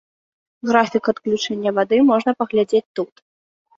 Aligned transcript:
Графік 0.69 1.03
адключэння 1.13 1.75
вады 1.81 1.97
можна 2.11 2.31
паглядзець 2.43 2.85
тут. 3.01 3.13